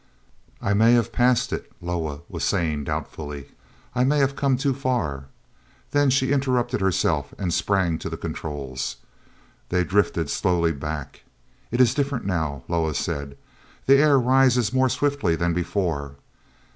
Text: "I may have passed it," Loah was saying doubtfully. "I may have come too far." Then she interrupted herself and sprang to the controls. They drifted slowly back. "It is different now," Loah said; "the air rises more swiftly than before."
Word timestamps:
"I 0.63 0.73
may 0.73 0.93
have 0.93 1.11
passed 1.11 1.53
it," 1.53 1.71
Loah 1.79 2.21
was 2.27 2.43
saying 2.43 2.85
doubtfully. 2.85 3.49
"I 3.93 4.03
may 4.03 4.17
have 4.17 4.35
come 4.35 4.57
too 4.57 4.73
far." 4.73 5.25
Then 5.91 6.09
she 6.09 6.31
interrupted 6.31 6.81
herself 6.81 7.35
and 7.37 7.53
sprang 7.53 7.99
to 7.99 8.09
the 8.09 8.17
controls. 8.17 8.95
They 9.69 9.83
drifted 9.83 10.31
slowly 10.31 10.71
back. 10.71 11.21
"It 11.69 11.79
is 11.79 11.93
different 11.93 12.25
now," 12.25 12.63
Loah 12.67 12.95
said; 12.95 13.37
"the 13.85 13.97
air 13.99 14.17
rises 14.19 14.73
more 14.73 14.89
swiftly 14.89 15.35
than 15.35 15.53
before." 15.53 16.15